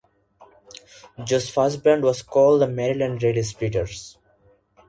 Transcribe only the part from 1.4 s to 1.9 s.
first